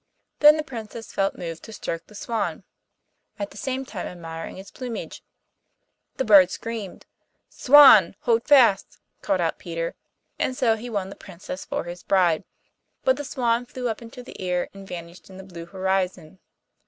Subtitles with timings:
[0.39, 2.63] Then the Princess felt moved to stroke the swan,
[3.37, 5.23] at the same time admiring its plumage.
[6.17, 7.05] The bird screamed.
[7.49, 9.93] 'Swan, hold fast,' called out Peter,
[10.39, 12.45] and so he won the Princess for his bride.
[13.03, 16.39] But the swan flew up into the air, and vanished in the blue horizon.